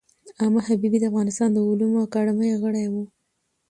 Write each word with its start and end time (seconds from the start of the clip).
علامه 0.39 0.61
حبیبي 0.67 0.97
د 0.99 1.05
افغانستان 1.11 1.49
د 1.51 1.57
علومو 1.69 1.97
اکاډمۍ 2.05 2.51
غړی 2.61 2.85
و. 2.91 2.95